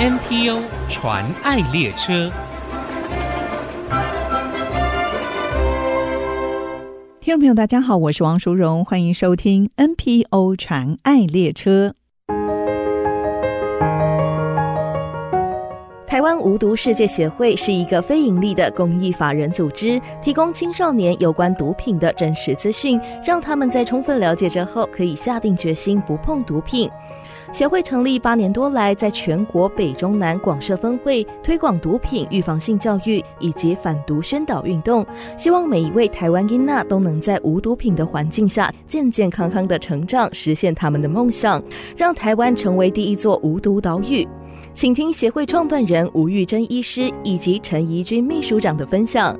[0.00, 2.32] NPO 传爱列车，
[7.20, 11.96] 听众朋友，大家好，我是王淑荣，欢迎收听 NPO 传爱列车。
[16.06, 26.90] 台湾无毒世界协会是一个非营利的公益法人组织，提供青少年有关毒品的真实资讯，让他们在充分了解之后，可以下定决心不碰毒品。
[27.52, 35.04] 协会成立八年多来，在全国北中南广设分会，推广毒品预防性教育以及反毒宣导运动，
[35.36, 41.62] 希望每一位台湾囡仔都能在无毒品的环境下健健康康的成长，实现他们的梦想，
[41.96, 44.26] 让台湾成为第一座无毒岛屿。
[44.72, 49.36] 请听协会创办人吴玉珍医师以及陈怡君秘书长的分享。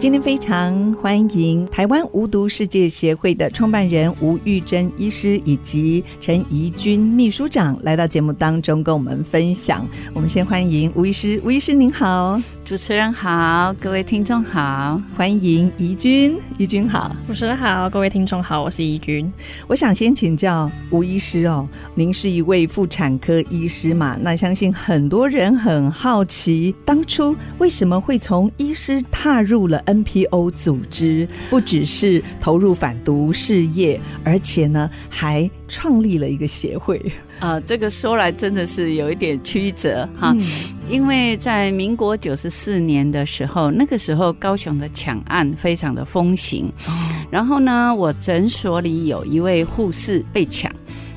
[0.00, 9.84] 今天非常欢迎台湾无毒世界协会的创办人吴玉珍医师以及陈怡君秘书长来到节目当中跟我们分享。
[10.14, 12.40] 我们先欢迎吴医师，吴医师您好。
[12.68, 19.32] 主持人好，各位听众好，欢迎怡君，怡君好，主持人好，各位听众好，我是怡君。
[19.66, 24.18] 我想先请教吴医师哦，您是一位妇产科医师嘛？
[24.20, 31.26] 那相信很多人很好奇，当初为什么会从医师踏入了 NPO 组织？
[31.48, 37.00] 不只是投入反毒事业，而且呢，还创立了一个协会。
[37.40, 40.42] 呃，这个说来真的是有一点曲折哈，嗯、
[40.90, 46.90] 因为在民国九十四年的时候，那个时候高雄的抢案非常的风行，哦、
[47.30, 50.68] 然后呢，我诊所里有一位护士被抢，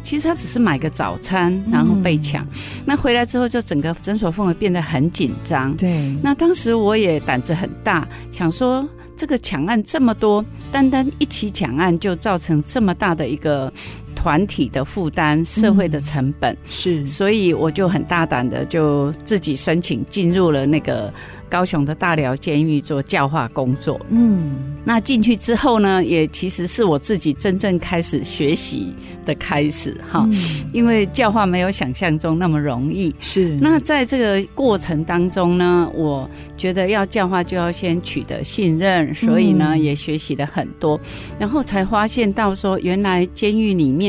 [0.04, 2.50] 其实他只是买个早餐，然后被抢，嗯、
[2.86, 13.74] 那回来之后就整个诊所氛围变得很紧张，对，那当时我也胆子很大，想说这个抢案这么多，单单一起抢案就造成这么大的一个。
[14.16, 21.14] 团体的负担，社会的成本、嗯、是，所以我就很大胆的就自己申请进入了那个。
[21.52, 28.94] 高雄的大寮监狱做教化工作，嗯，那进去之后呢，也其实是我自己真正开始学习
[29.26, 30.34] 的开始哈，嗯、
[30.72, 33.50] 因为教化没有想象中那么容易，是。
[33.60, 40.98] 那在这个过程当中呢，我觉得要教化就要先取得信任，所以呢也学习了很多，
[41.38, 44.01] 然后才发现到说，原来监狱里面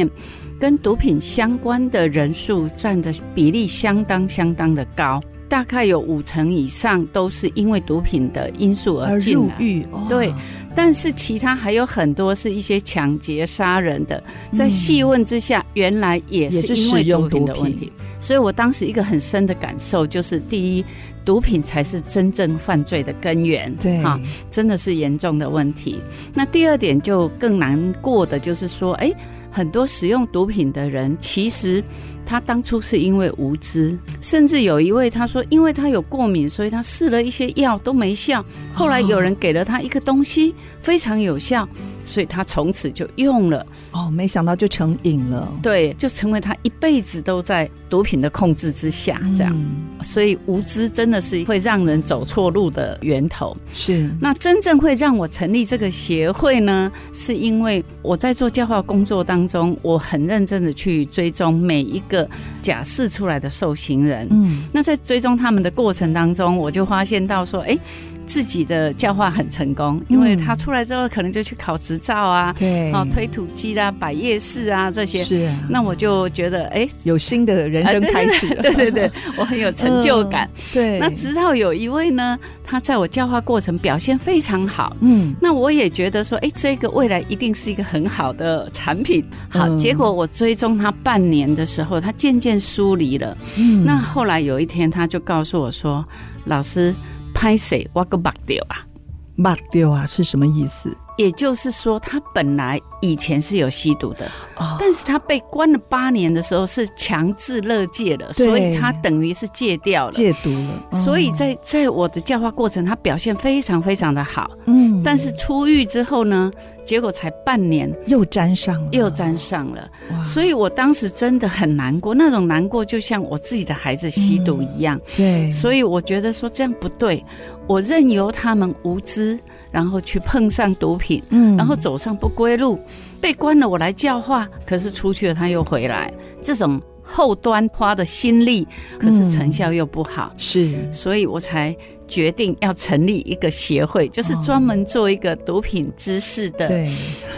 [0.59, 5.21] 跟毒品相关的人数占的比例相当相当的高。
[5.49, 10.33] 大概有五成以上都是因为毒品的因素而进来，而入狱，对。
[10.75, 17.93] 但是其他还有很多是一些抢劫、杀人的，在细问之下，原来也是因为毒品的问题。
[18.19, 20.85] 所以我当时一个很深的感受就是：第一，
[21.23, 24.19] 毒品才是真正犯罪的根源，对啊，
[24.51, 26.01] 真的是严重的问题。
[26.33, 29.13] 那第二点就更难过的就是说，哎，
[29.53, 31.85] 很多使用毒品的人其实。
[32.25, 38.43] 他当初是因为无知，甚至有一位他说，因为他有过敏，所以他试了一些药都没效。
[38.73, 41.69] 后来有人给了他一个东西，非常有效。
[42.05, 45.51] 所以他从此就用了哦，没想到就成瘾了。
[45.63, 49.53] 对，就成为他一辈子都在毒品的控制之下，这样。
[49.55, 53.57] 嗯、所以无知真的是会让人走错路的源头。
[53.73, 54.11] 是。
[54.21, 56.91] 那真正会让我成立这个协会呢？
[57.13, 62.29] 是因为我在做教化工作当中，我很认真的去追踪每一个
[62.61, 64.27] 假释出来的受刑人。
[64.31, 64.65] 嗯。
[64.73, 67.79] 那在追踪他们的过程当中，我就发现到说，哎。
[68.27, 75.59] 自己的教化很成功，因为他出来之后可能就去考执照啊，对，啊，推土机啊、摆夜市啊这些，是啊。
[75.69, 80.49] 那我就觉得，哎，有新的人生开始了， 对对对，我很有成就感。
[80.73, 80.99] 对。
[80.99, 89.25] 那直到有一位呢，他在我教化过程表现非常好，嗯，那我也觉得说，哎，这个未来一定是一个很好的产品。
[89.49, 93.37] 好，结果我追踪他半年的时候，他渐渐疏离了。
[93.57, 93.85] 嗯。
[93.85, 96.05] 那后来有一天，他就告诉我说
[96.47, 96.95] ：“老师。”
[97.43, 97.85] 拍谁？
[97.93, 98.87] 我个目掉啊！
[99.35, 100.97] 目掉啊是什么意思？
[101.17, 104.25] 也就是说，他本来以前是有吸毒的，
[104.57, 110.83] 哦、但是他被关了八年的时候是强制乐戒了，所以他等于是戒掉了，戒毒了。
[110.91, 114.51] 哦、所以在在我的教化过程，他表现非常非常的好。
[114.67, 116.51] 嗯，但是出狱之后呢，
[116.87, 119.89] 结果才半年又沾上了，又沾上了。
[120.25, 124.97] 所以我当时真的很难过，那种难过就像我自己的孩子吸毒一样。
[124.97, 127.23] 嗯、对，所以我觉得说这样不对，
[127.67, 129.39] 我任由他们无知。
[129.73, 132.79] 然后去碰上毒品，嗯，然后走上不归路，
[133.21, 141.75] 被关了，我来教化，可是出去了他又回来，这种后端花的心力，可是成效又不好，嗯、是，所以我才。
[142.09, 146.87] 决定要成立一个协会，就是专门做一个毒品知识的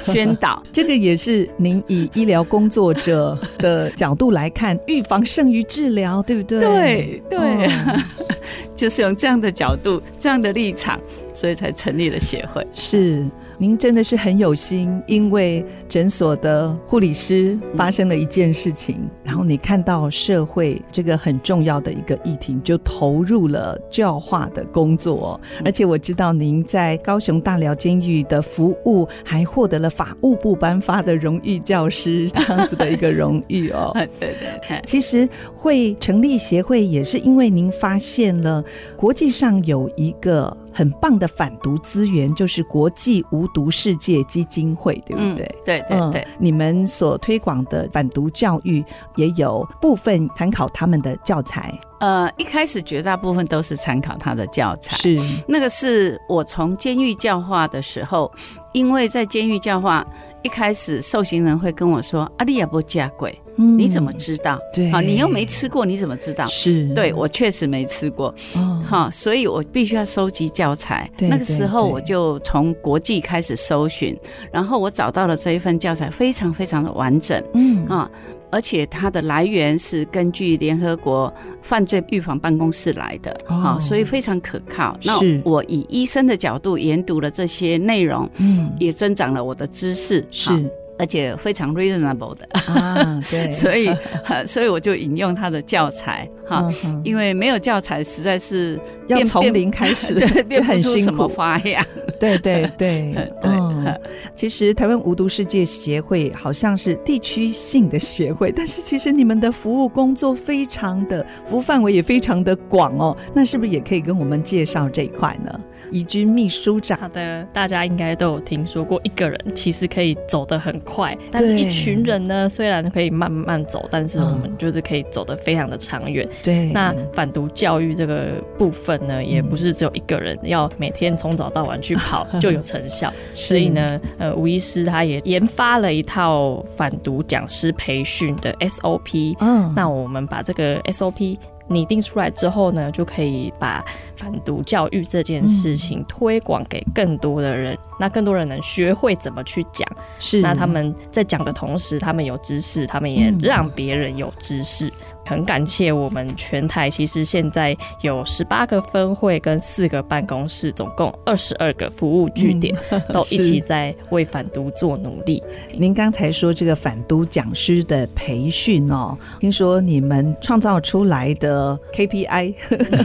[0.00, 0.60] 宣导。
[0.72, 6.58] 这个也是您以医疗工作者的角度来看，预防胜于治疗，对不对？
[6.60, 8.02] 对对，哦、
[8.74, 10.98] 就是用这样的角度、这样的立场，
[11.34, 12.66] 所以才成立了协会。
[12.72, 13.26] 是。
[13.56, 25.40] 您真的是很有心，因为诊所的护理师发生了一件事情，嗯、然后你看到社会这个很重要的一个议题，就投入了教化的工作。
[25.56, 33.92] 嗯、而且我知道您在高雄大寮监狱的服务，还获得了法务部颁发的荣誉教师这样子的一个荣誉哦。
[34.18, 38.64] 对对对，其实会成立协会，也是因为您发现了
[38.96, 40.56] 国际上有一个。
[40.74, 45.44] 很棒的反毒资源就是国际无毒世界基金会，对不对？
[45.44, 48.84] 嗯、对对对、嗯，你们所推广的反毒教育
[49.14, 51.72] 也有部分参考他们的教材。
[52.00, 55.18] 呃，一开始绝大部分都是参考他的教材，是
[55.48, 58.30] 那个是我从监狱教化的时候，
[58.72, 60.04] 因为在监狱教化
[60.42, 64.58] 一开始，受刑人会跟我说：“阿丽亚不加贵。”嗯，你怎么知道？
[64.72, 66.44] 对，好，你又没吃过，你怎么知道？
[66.46, 68.34] 是，对我确实没吃过。
[68.54, 71.10] 哦，好，所以我必须要收集教材。
[71.16, 74.16] 对，那个时候我就从国际开始搜寻，
[74.52, 77.42] 然后我找到了这一份教材，非常非常的完整。
[77.54, 78.10] 嗯啊，
[78.50, 84.96] 而且它的来源是根据联合国犯罪预防办公室来的，好，所以非常可靠。
[85.02, 90.24] 那我以医生的角度研读了这些内容，嗯，也增长了我的知识。
[90.30, 90.50] 是。
[90.98, 92.48] 而且非常 reasonable 的。
[92.72, 93.90] 啊，对， 所以
[94.46, 96.68] 所以我就引用他的教材哈，
[97.02, 101.84] 因为没有教材实在是要从零开始， 对，变不出什么花样。
[102.20, 103.12] 对对对
[103.42, 104.00] 对，
[104.34, 115.60] 其实台湾无毒世界协会好像是地区性的协会，但是其实你们的服务工作非常的服务范围也非常的广哦，那是不是也可以跟我们介绍这一块呢？
[115.90, 126.28] 怡君秘书长，好的，大家应该都有听说过，一个人其实可以走得很快，但是一群人呢，虽然可以慢慢走，但是我们就是可以走得非常的长远。
[126.42, 139.36] 对，那反毒教育这个部分呢，也不是只有一个人要每天从早到晚去跑 就有成效，所以呢，呃，吴医师他也研发了一套反毒讲师培训的 SOP。
[139.40, 141.38] 嗯，那我们把这个 SOP。
[141.68, 143.84] 拟定出来之后呢，就可以把
[144.16, 149.88] 反毒教育这件事情推广给更多的人，嗯、那更多人能学会怎么去讲。
[150.18, 154.88] 是，那他们在讲的同时，他们有知识，他们也让别人有知识。
[154.88, 154.92] 嗯
[155.24, 165.42] 很感谢我们全台，其实现在有十八个分会跟四个办公室，总共二十二个服务据点，嗯、 都一起在为反毒做努力。
[165.72, 172.54] 您刚才说这个反毒讲师的培训哦，听说你们创造出来的 KPI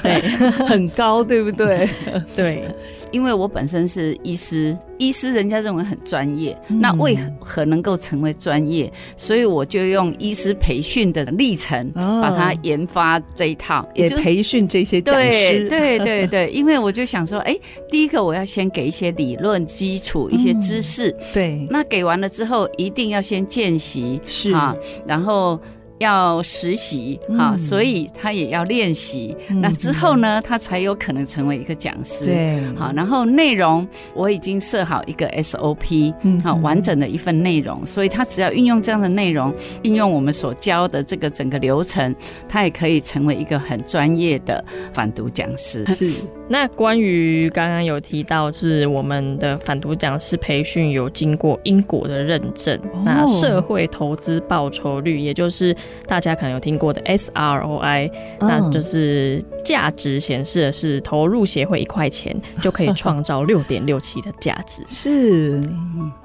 [0.02, 0.22] 对
[0.68, 1.90] 很高，对不对？
[2.36, 2.64] 对。
[3.12, 8.92] 因为我本身是医师，医师人家认为很专业，嗯、那为何能够成为专业？
[9.18, 15.68] 所以我就用医师培训的历程，把它研发这一套，也培训这些讲师。
[15.68, 17.58] 对对对对， 因为我就想说，哎，
[17.90, 21.10] 第一个我要先给一些理论基础，一些知识。
[21.10, 24.76] 嗯、对，那给完了之后，一定要先见习，是啊，
[25.08, 25.60] 然后。
[26.00, 29.36] 要实习哈，嗯、所以他也要练习。
[29.50, 32.26] 嗯、那之后呢，他才有可能成为一个讲师。
[32.26, 36.14] 对，好，然后内容我已经设好一个 SOP，
[36.44, 37.86] 好，完整的一份内容。
[37.86, 39.54] 所以他只要运用这样的内容，
[39.84, 42.16] 运用我们所教的这个整个流程，
[42.48, 44.64] 他也可以成为一个很专业的
[44.94, 45.86] 反毒讲师。
[45.88, 46.14] 是。
[46.50, 55.76] 那关于刚刚有提到，是我们的反毒讲师培训有经过英国的认证，哦、那社会投资报酬率，也就是
[56.08, 64.82] 大家可能有听过的 SROI，、哦、那就是价值显示的是投入协会一块钱 就可以创造六点六七的价值。
[64.90, 65.62] 是，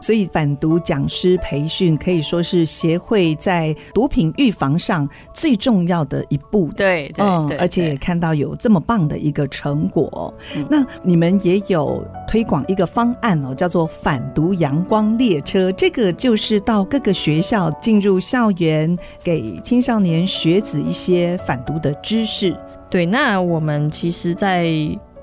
[0.01, 6.71] 所以反毒讲师培训可以说是协会在毒品预防上最重要的一步。
[6.75, 10.11] 对对对，而且也看到有这么棒的一个成果。
[10.15, 10.33] 哦，
[10.69, 15.71] 那你们也有推广一个方案哦，叫做反毒阳光列车。
[15.73, 22.57] 这个就是到各个学校进入校园，给青少年学子一些反毒的知识。
[22.91, 24.71] 对，那我们其实，在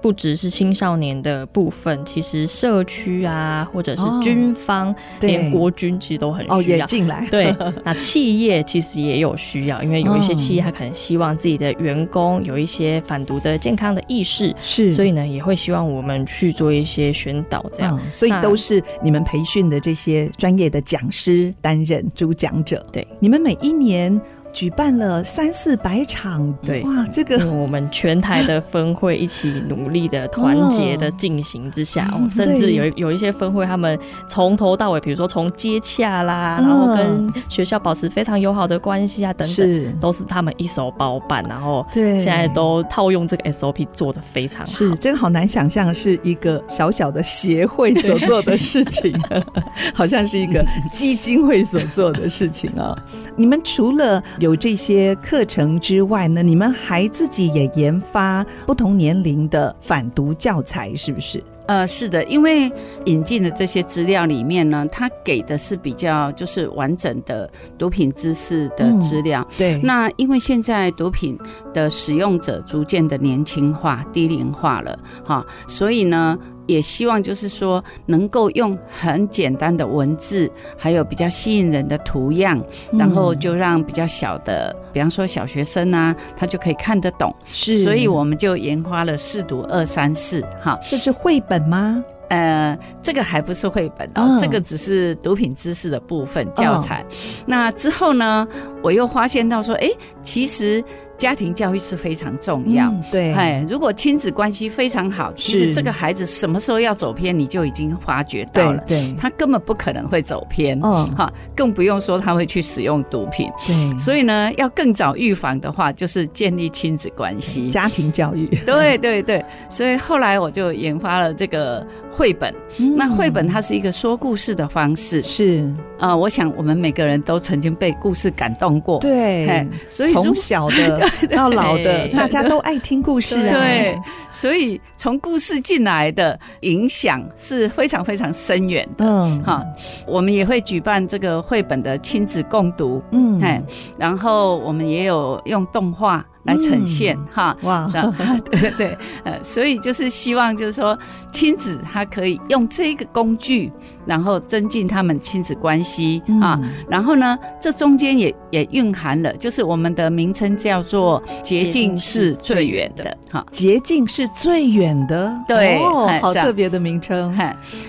[0.01, 7.27] 不只是青少年的部分，其实社区啊，或者是军方，哦、连国军其实都很需要、哦、也进来。
[7.29, 7.55] 对，
[7.85, 18.11] 那企业其实也有需要，因为有一些企业他可能希望自己的员工有一些反毒的健康的意识，是，所以呢也会希望我们去做一些宣导，这样、嗯。
[18.11, 22.85] 所以都是你们培训的这些专业的讲师担任主讲者。
[22.91, 24.19] 对，你们每一年
[24.53, 39.91] 举办了三四百场，对，哇，这个我们全台的分会一起努力的团结的进行之下，哦、甚至有有一些分会，他们从头到尾，比如说从接洽啦，然后跟学校保持非常友好的关系啊，等等，是。
[39.99, 49.13] 都是他们一手包办，然后对，现在都套用这个 SOP 做的非常好，是真好难想象是一个小小的协会所做的事情，
[49.93, 52.97] 好像是一个基金会所做的事情啊。
[53.35, 61.41] 你们除了有这些课程之外呢，你们还自己也研发不同年龄的反毒教材，是不是？
[61.67, 62.69] 呃，是的，因为
[63.05, 69.47] 引进的这些资料里面呢，它给的是比较就是完整的毒品知识的资料。
[69.51, 71.37] 嗯、对，那因为现在毒品
[71.71, 76.37] 的使用者逐渐的年轻化、低龄化了，哈，所以呢。
[76.67, 82.63] 也希望就是说，能够用很简单的文字，还有比较吸引人的图样，
[82.93, 87.35] 然后就让比较小的，比方说小学生啊，他就可以看得懂。
[87.47, 90.41] 是，所以我们就研发了四读二三四。
[90.61, 92.03] 哈，这是绘本吗？
[92.29, 97.05] 呃，这个还不是绘本哦，这个只是毒品知识的部分教材。
[97.45, 98.47] 那之后呢，
[98.81, 99.89] 我又发现到说，哎，
[100.23, 100.81] 其实。
[101.21, 125.61] 家庭教育是非常重要，嗯、对，哎，如果亲子关系非常好，其实这个孩子什么时候要走偏，你就已经发觉到了，对，对，他根本不可能会走偏，嗯，哈，更不用说他会去使用毒品，对，所以呢，要更早预防的话，就是建立亲子关系，家庭教育，对对对，所以后来我就研发了这个绘本，嗯、那绘本它是一个说故事的方式，是，
[125.99, 131.10] 啊、呃，我想我们每个人都曾经被故事感动过，对，所以从小的。
[131.29, 133.53] 到老的，大家都爱听故事啊。
[133.53, 133.97] 对，
[134.29, 139.05] 所以从故事进来的影响是非常非常深远的。
[139.05, 139.65] 嗯，哈，
[140.07, 143.03] 我们也会举办这个绘本的亲子共读。
[143.11, 143.61] 嗯，哎，
[143.97, 147.17] 然后我们也有用动画来呈现。
[147.31, 147.87] 哈，哇，
[148.51, 150.97] 对对对，呃，所以就是希望就是说
[151.31, 153.71] 亲子他可以用这个工具。
[154.05, 167.33] 然后增进他们亲子关系啊，嗯、然后呢，这中间也也蕴含了，就是我们的名称叫做“捷径是最远的”哈，“捷径是最远的”，对，哦，好特别的名称，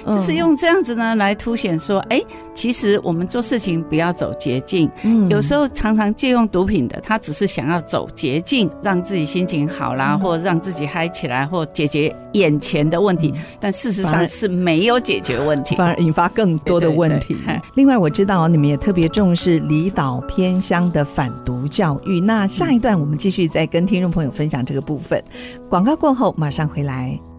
[0.07, 2.21] 就是用这样子呢来凸显说，哎，
[2.55, 16.02] 其实我们做事情不要走捷径，嗯，有时候常常借用毒品的，他只是想要走捷径，让自己心情好啦，嗯、或者让自己嗨起来，或解决眼前的问题，嗯、但事实上是没有解决问题，反而。
[16.03, 17.37] 引发更多的问题。
[17.75, 22.21] 另外，我知道你们也特别重视离岛偏乡的反毒教育。
[22.21, 25.23] 那下一段我们继续再跟听众朋友分享这个部分。
[25.69, 27.32] 广告过后马上回来。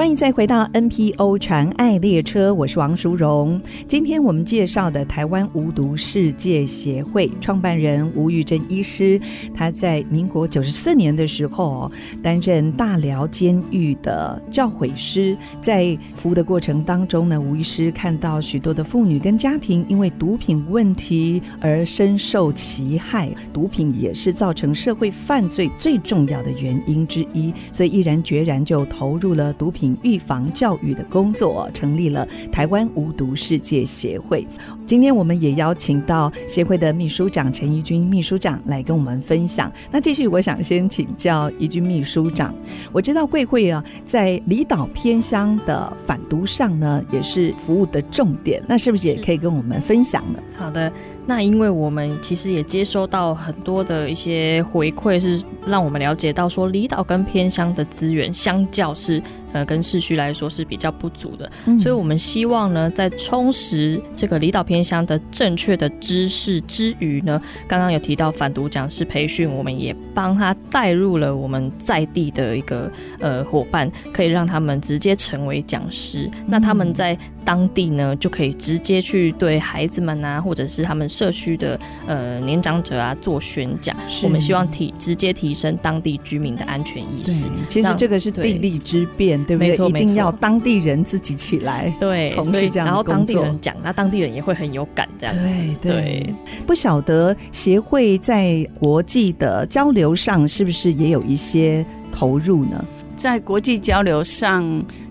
[0.00, 3.60] 欢迎再回到 NPO 传爱列车，我是王淑荣。
[3.86, 9.20] 今天我们介绍的台湾无毒世界协会创办人吴玉珍医师，
[9.52, 11.92] 他在民国九十四年的时候
[12.22, 29.89] 担任大寮监狱的教诲师，在服务的过程当中呢，吴医师看到许多的妇女跟家庭因为毒品问题而深受其害，毒品也是造成社会犯罪最重要的原因之一，所以毅然决然就投入了毒品。
[30.02, 34.46] 预防教育的工作，成立了台湾无毒世界协会。
[34.86, 39.70] 今天我们也邀请到协会的秘书长陈怡君秘书长来跟我们分享。
[39.90, 42.54] 那继续，我想先请教怡君秘书长，
[42.92, 48.60] 我知道贵会啊，在离岛偏乡的反毒上呢，也是服务的重点。
[48.66, 50.40] 那是不是也可以跟我们分享呢？
[50.56, 50.92] 好的。
[51.26, 59.22] 那因为我们其实也接收到很多的一些回馈，是让我们了解到说，离岛跟偏乡的资源相较是
[59.52, 81.06] 呃跟市区来说是比较不足的，嗯、所以我们希望呢，在充实这个离岛偏乡的正确的知识之余呢，刚刚有提到反毒讲师培训，我们也帮他带入了我们在地的一个呃伙伴，可以让他们直接成为讲师，嗯、那他们在当地呢就可以直接去对孩子们啊，或者是他们。
[81.10, 87.48] 社区的呃年长者啊做宣讲，我们希望提直接提升当地居民的安全意识。
[87.68, 90.00] 其实这个是地利之变，对，对不对？
[90.00, 95.92] 一定要当地人自己起来，对，从事这样工作，然后当地人讲，那当地人也会很有感，这样对对。
[95.92, 102.84] 对不晓得协会在国际的交流上是不是也有一些投入呢？
[103.16, 104.64] 在国际交流上，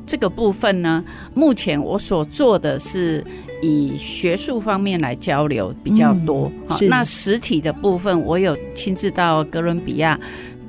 [0.09, 1.03] 这个部分呢，
[1.35, 3.23] 目前我所做的是
[3.61, 6.51] 以学术方面来交流比较多。
[6.67, 10.19] 好、嗯，那实体的部分，我有亲自到哥伦比亚。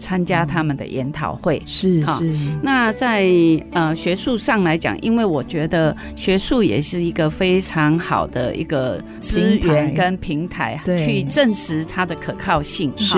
[0.00, 1.62] 参加他们的研讨会。
[1.66, 3.30] 是是，那在
[3.72, 12.92] 呃学术上来讲，因为我觉得学术也是一个非常好的一个资源跟平台，去证实它的可靠性。
[12.96, 13.16] 是，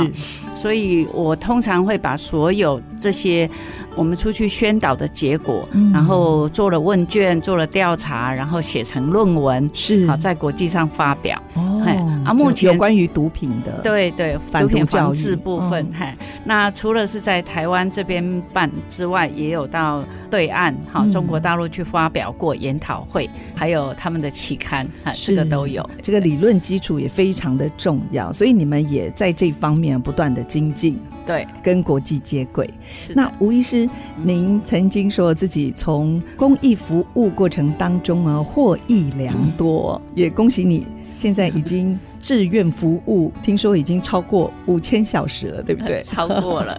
[0.53, 3.49] 所以我通常会把所有这些
[3.95, 10.05] 我们出去宣导的结果，然后做了问卷，做了调查，然后写成论文，是。
[10.07, 11.41] 好在国际上发表。
[11.55, 11.81] 哦，
[12.25, 16.07] 啊，目前有关于毒品的，对对，毒品防治部分，嘿，
[16.45, 16.71] 那。
[16.83, 25.89] 除了是在台湾这边办之外，也有到对岸哈中国大陆去发表过研讨会，嗯，还有他们的期刊哈，这个都有。
[26.01, 32.69] 这个理论基础也非常的重要，所以你们也在这方面不断的精进，对，跟国际接轨。
[33.15, 33.89] 那吴医师，
[34.25, 40.87] 您曾经说自己从公益服务过程当中啊获益良多，嗯，也恭喜你。
[41.23, 46.03] 现在已经志愿服务，听说已经超过五千小时了，对不对？
[46.03, 46.77] 超过了。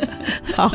[0.56, 0.70] 好，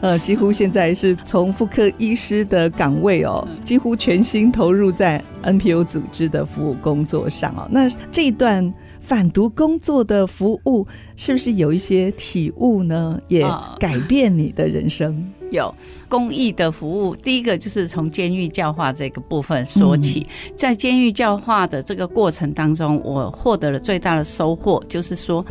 [0.00, 7.66] 呃，几乎现在是从妇科医师的岗位哦，几乎全心投入在 NPO 组织的服务工作上哦。
[7.72, 13.20] 那这一段反毒工作的服务，是不是有一些体悟呢？
[13.26, 13.44] 也
[13.80, 15.28] 改变你的人生？
[15.50, 15.74] 有
[16.08, 20.26] 公益的服务，第一个就是从监狱教化这个部分说起。
[20.56, 25.44] 在监狱教化的这个过程当中，我获得了最大的收获，就是说，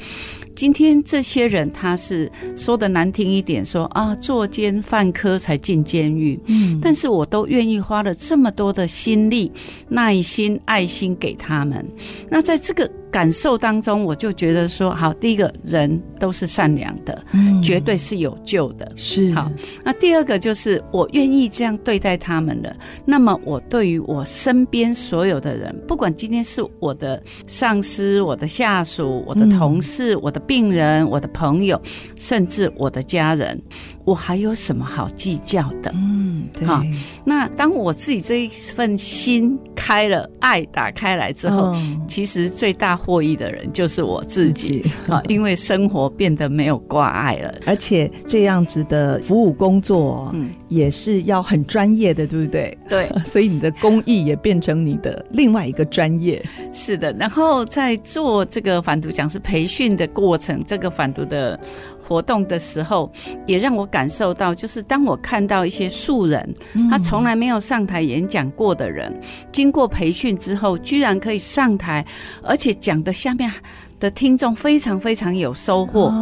[0.57, 9.51] 今天这些人他是说的难听一点说，说啊，作奸犯科才进监狱，嗯，但是我都愿意花了这么多的心力、
[9.87, 11.87] 耐心、爱心给他们。
[12.27, 19.51] 那在这个感受当中，我就觉得说，好，第一个人都是善良的，嗯，绝对是有救的，是好。
[19.83, 22.75] 那第二个就是我愿意这样对待他们了。
[23.05, 31.79] 那么我对于我身边所有的人，不管今天是我的上司、我的下属、我的同事、我的病人、我的朋友，
[32.15, 33.61] 甚至我的家人。
[34.07, 35.91] 我还有什么好计较的？
[35.93, 36.65] 嗯，对。
[36.65, 36.81] 好，
[37.25, 52.77] 那当我自己这一份心开了，爱打开来之后，嗯、其实最大获益的人就是我自己啊， 因为生活变得没有挂碍了，而且这样子的服务工作，嗯，也是要很专业的，对不对？
[52.87, 56.41] 对， 所以你的工艺也变成你的另外一个专业。
[56.71, 61.59] 是的，然后在做这个反毒讲师培训的过程，这个反毒的。
[62.07, 63.11] 活动的时候，
[63.45, 66.53] 也让我感受到，就是当我看到一些素人，
[66.89, 69.13] 他从来没有上台演讲过的人，
[69.51, 72.05] 经过培训之后，居然可以上台，
[72.41, 73.51] 而且讲的下面
[73.99, 76.13] 的听众非常非常有收获。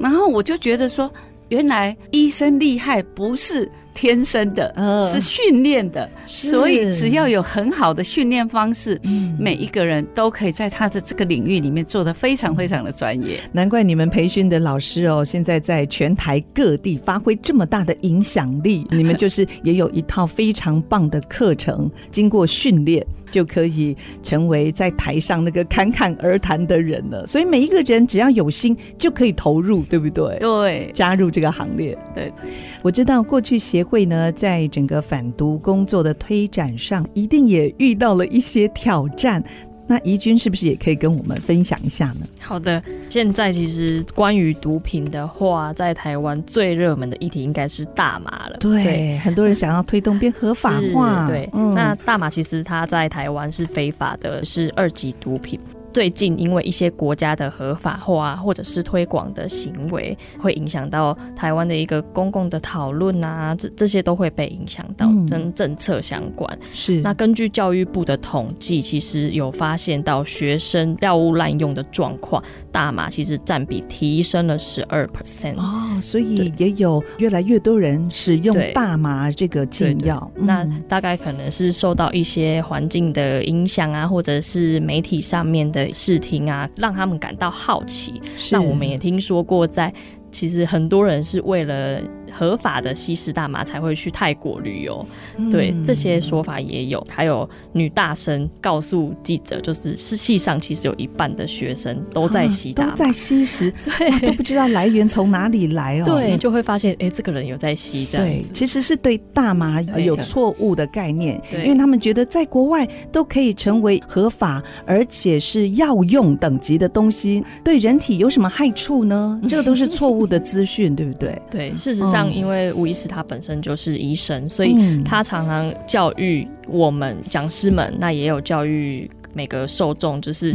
[0.00, 1.10] 然后我就觉得说，
[1.50, 3.70] 原来医生厉害不是。
[3.98, 4.72] 天生的，
[5.12, 9.00] 是训练的，所以只要有很好的训练方式，
[9.36, 13.40] 每一个人都可以在他的这个领域里面做得非常非常的专业。
[13.50, 18.86] 难怪你们培训的老师哦，现在在全台各地发挥这么大的影响力。
[18.94, 27.26] 你们就是也有一套非常棒的课程，经过训练就可以成为在台上那个侃侃而谈的人了。
[27.26, 30.38] 所以每一个人只要有心，就可以投入，对不对？
[30.38, 31.98] 对，加入这个行列。
[32.14, 32.32] 对，
[32.80, 39.42] 我知道过去协会呢，在整个反毒工作的推展上，一定也遇到了一些挑战。
[39.90, 42.26] 那怡君是不是也可以跟我们分享一下呢？
[42.38, 48.58] 好的，现在其实关于毒品的话，在台湾最热门的议题应该是大麻了。
[48.60, 51.26] 对，对很多人想要推动变合法化。
[51.32, 55.58] 对、嗯，那大麻其实它在台湾是非法的，是二级毒品。
[55.92, 66.48] 最近因为一些国家的合法化或者是推广的行为，会影响到台湾的一个公共的讨论啊，这这些都会被影响到，跟政策相关。
[66.60, 67.00] 嗯、是。
[67.00, 80.30] 那根据教育部的统计，其实有发现到学生药物滥用的状况，大麻其实占比提升了十二 percent 哦，所以也有越来越多人使用大麻这个禁药。
[80.34, 85.77] 那大概可能是受到一些环境的影响啊，或者是媒体上面的。
[85.92, 88.20] 视听啊，让他们感到好奇。
[88.50, 89.92] 那我们也听说过，在
[90.30, 92.00] 其实很多人是为了。
[92.30, 95.04] 合法的吸食大麻才会去泰国旅游，
[95.36, 97.04] 嗯，对，这些说法也有。
[97.08, 106.04] 还有女大生告诉记者，就是是系上其实有一半的学生都在吸大麻， 都在吸食，对，都不知道来源从哪里来哦。
[106.04, 119.40] 对，就会发现，哎，这个人有在吸，这样对，其实是对大麻有错误的概念，因为他们觉得在国外都可以成为合法，而且是药用等级的东西，对人体有什么害处呢？
[119.48, 121.40] 这个都是错误的资讯，对不对？
[121.50, 122.17] 对，事实上。
[122.18, 130.54] 像因为吴医师他本身就是医生，所以他常常教育我们讲师们，那也有教育每个受众，就是。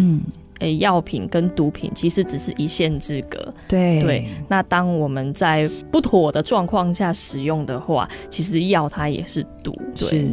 [0.60, 3.54] 诶，药品跟毒品其实只是一线之隔。
[3.68, 9.78] 对对，那当我们在不妥的状况下使用的话，其实药它也是毒。
[9.98, 10.08] 对。
[10.08, 10.28] 是。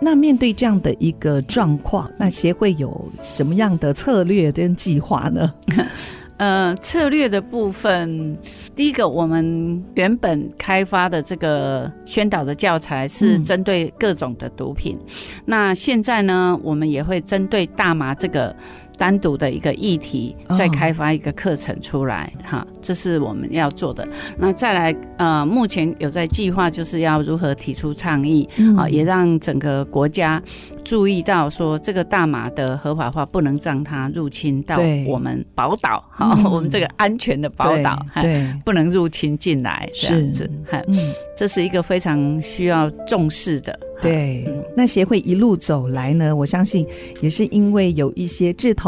[0.00, 5.54] 那面对这样的一个状况，那协会有什么样的策略跟计划呢？
[6.38, 8.36] 呃，策略的部分，
[8.74, 18.54] 第一个，我们原本开发的这个宣导的教材是针对各种的毒品，嗯、那现在呢，我们也会针对大麻这个。
[18.96, 24.06] 单独的一个议题，再开发一个课程出来，哈、哦，这是我们要做的。
[24.38, 30.42] 那再来，呃，目前有在计划，就是要如何提出倡议，啊、也让整个国家
[30.84, 43.78] 注意到，说这个大麻的合法化不能让它入侵到我们宝岛，哈、哦，我们这个安全的宝岛，对，不能入侵进来，这样子，哈，嗯，这是一个非常需要重视的。
[44.02, 46.86] 对，那协会一路走来呢，我相信
[47.22, 48.85] 也是因为有一些志同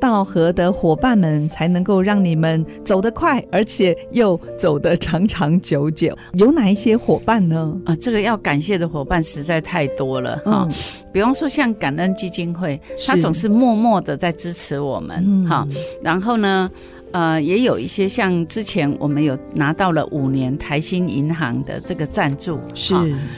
[0.00, 6.16] 道合的伙伴们，才能够让你们走得快，而且又走得长长久久。
[6.34, 7.76] 有哪一些伙伴呢？
[7.84, 10.68] 啊，这个要感谢的伙伴实在太多了哈。
[10.68, 10.72] 嗯、
[11.12, 15.66] 比方说像感恩基金会，他总是默默的在支持我们哈。
[15.70, 16.70] 嗯、然后呢，
[17.12, 22.94] 呃，也有一些像之前我们有拿到了五年台新银行的这个赞助，是，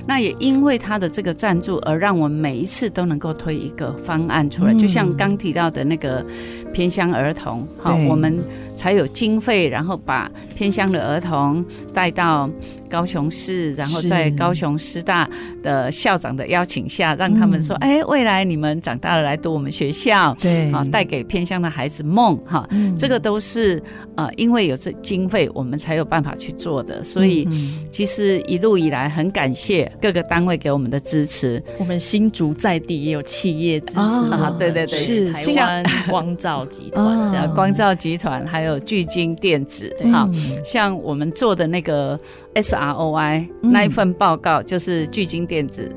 [0.07, 6.25] 那也因为他的这个赞助而让我们每一次都能够推一个方案出来，嗯、就像刚提到的那个
[6.73, 8.39] 偏乡儿童，好对，我们
[8.75, 12.51] 才有经费，然后把偏乡的儿童带到
[12.91, 15.29] 高雄市，然后在高雄师大
[15.63, 23.53] 的校长的邀请下，让他们说，哎、嗯，未来你们长大了来读我们学校，对，啊，带给偏乡的孩子梦，哈，嗯、这个都是。
[23.53, 23.83] 是
[24.17, 27.03] 呃，因为有这经费，我们才有办法去做的。
[27.03, 27.47] 所以，
[27.91, 31.63] 其实一路以来很感谢各个单位给我们的支持。
[31.79, 40.29] 我们新竹在地也有企业支持啊，对对对，是台湾光照集团，这样光照集团还有聚晶电子，哈，
[40.65, 42.19] 像我们做的那个
[42.55, 45.91] SROI 那一份报告，就是聚晶电子。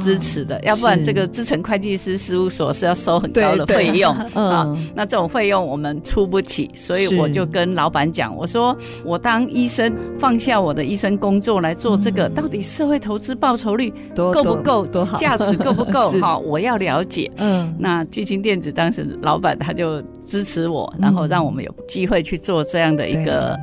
[0.00, 4.74] 支持的，要不然这个资诚会计师事务所是要收很高的费用啊。
[4.94, 14.86] 那这种费用我们出不起，所以我就跟老板讲，我说我当医生放下我的医生工作来做这个，到底社会投资报酬率够不够？
[15.18, 16.10] 价值够不够？
[16.22, 17.30] 好，我要了解。
[17.36, 23.54] 嗯，那聚晶电子当时老板他就支持我，然后让我们有机会去做这样的一个。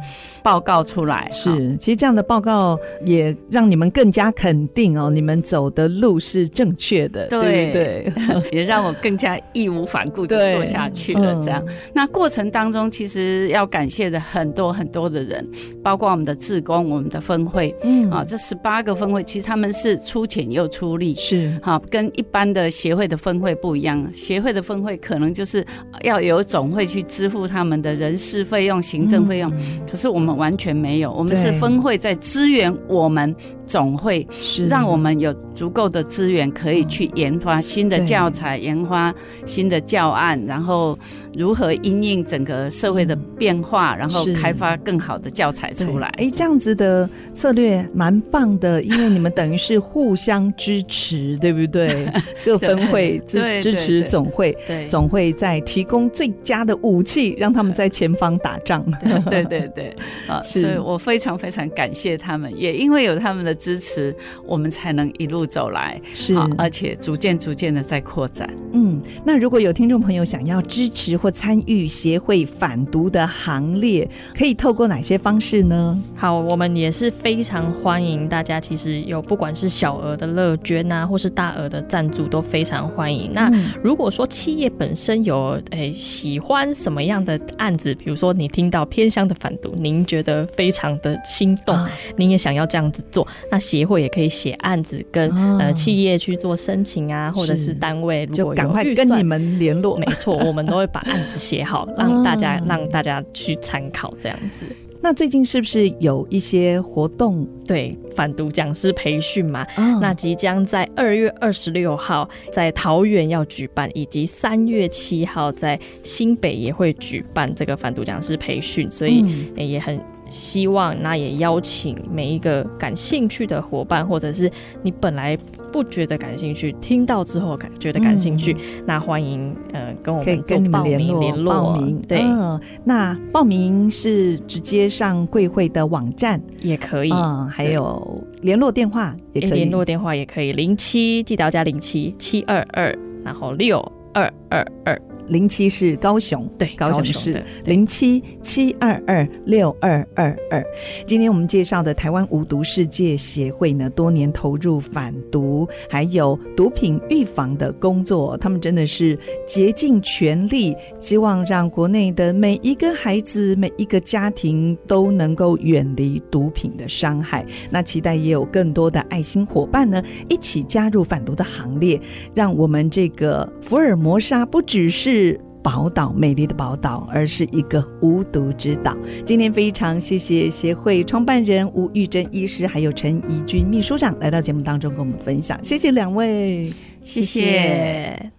[0.43, 7.71] 报告出来是，其实这样的报告也让你们更加肯定哦，你们走的路是正确的，对。
[7.71, 8.11] 对，
[8.51, 11.39] 也让我更加义无反顾的做下去了。
[11.41, 15.47] 这样，那过程当中其实要感谢的很多很多的人，
[15.81, 18.11] 包括我们的志工、我们的分会，嗯。
[18.11, 21.57] 啊，这十八个分会其实他们是出钱又出力，是。
[21.63, 25.65] 哈，跟一般的协会的分会不一样，协会的分会可能就是
[26.01, 29.49] 要由总会去支付他们的人事费用、行政费用，
[29.89, 30.33] 可是我们。
[30.33, 33.35] 完全没有，我们是分会在支援我们
[33.67, 39.13] 总会，是让我们有足够的资源可以去研发新的教材，研发
[39.45, 40.97] 新的教案，然后
[41.35, 46.07] 如何因应整个社会的变化，然后开发更好的教材出来。
[46.17, 52.07] 哎，这样子的策略蛮棒的，因为你们等于是互相支持，对不对？
[52.45, 54.55] 各分会支支持总会，
[54.87, 58.85] 总会在提供最佳的武器，让他们在前方打仗。
[59.29, 59.93] 对对对。
[60.27, 68.49] 啊， 是所以我非常非常感谢他们，也因为有他们的支持，我们才能一路走来，是，而且逐渐逐渐的在扩展。
[68.73, 76.01] 嗯，那如果有听众朋友想要支持或参与协会反毒的行列，可以透过哪些方式呢？
[76.15, 83.31] 好，我们也是非常欢迎大家，其实有不管是小额的乐捐啊，或是大额的赞助，都非常欢迎。
[83.33, 83.51] 那
[83.83, 99.97] 如果说企业本身有诶、欸、喜欢什么样的案子，比如说你听到偏乡的反毒，您觉得非常的心动，啊、您也想要这样子做，那协会也可以写案子跟、啊、呃企业去做申请啊，或者是单位如果赶快跟你们联络。
[99.97, 104.65] 没错，我们都会把案子写好， 让大家、啊、让大家去参考这样子。
[105.01, 107.45] 那最近是不是有一些活动？
[107.67, 119.25] 对，反毒讲师培训嘛，哦、那即将在二月二十六号在桃园要举办，以及三月七号在新北也会举办这个反毒讲师培训，所以
[119.57, 119.99] 也很
[120.33, 125.37] 希望，那也邀请每一个感兴趣的伙伴，或者是你本来
[125.71, 132.01] 不觉得感兴趣，听到之后感觉得感兴趣，嗯、那欢迎呃跟我们跟你们联络联络报名。
[132.07, 136.41] 对、嗯，那报名是直接上贵会的网站。
[136.61, 143.79] 也可以，嗯，还有联络电话也可以，联络电话也可以零七记得要加零七七二二，然后六
[144.13, 144.99] 二二二。
[145.27, 150.63] 零七是高雄，对，高雄市零七七二二六二二二。
[151.07, 167.45] 今天我们介绍的台湾无毒世界协会呢，多年投入反毒还有毒品预防的工作，他们真的是竭尽全力，希望让国内的每一个孩子、每一个家庭都能够远离毒品的伤害。
[167.71, 171.99] 那期待也有更多的爱心伙伴呢，一起加入反毒的行列，
[172.35, 175.22] 让我们这个福尔摩沙不只是。
[175.23, 178.97] 是宝岛，美丽的宝岛，而是一个无毒之岛。
[179.23, 188.31] 今天非常谢谢协会创办人吴玉珍医师，还有陈怡君秘书长来到节目当中跟我们分享，谢谢两位，谢谢。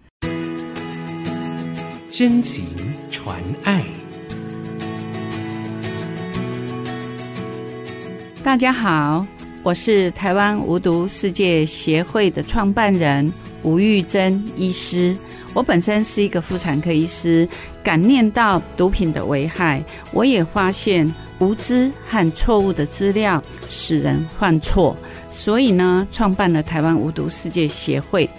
[2.11, 2.65] 真情
[3.09, 3.83] 传爱，
[8.43, 9.25] 大家好，
[9.63, 15.15] 我是台湾无毒世界协会的创办人吴玉珍医师。
[15.55, 17.47] 我本身是一个妇产科医师，
[17.81, 24.93] 感念到毒品的危害，我也发现无知和错误的资料使人犯错，
[25.31, 28.29] 所以呢，创办了台湾无毒世界协会。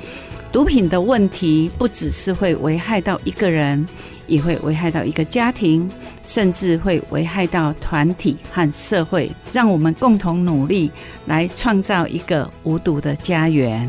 [0.53, 3.87] 毒品的问题不只是会危害到一个人，
[4.27, 5.91] 也会危害到一个家庭，
[6.23, 9.31] 甚至会危害到团体和社会。
[9.55, 10.91] 让我们共同努力，
[11.25, 13.89] 来创造一个无毒的家园。